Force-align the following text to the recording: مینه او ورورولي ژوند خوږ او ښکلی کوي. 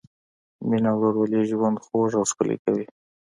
مینه 0.67 0.89
او 0.93 0.97
ورورولي 0.99 1.41
ژوند 1.49 1.77
خوږ 1.85 2.11
او 2.19 2.23
ښکلی 2.31 2.57
کوي. 2.63 2.85